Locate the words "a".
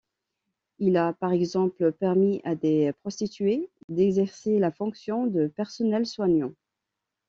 0.97-1.13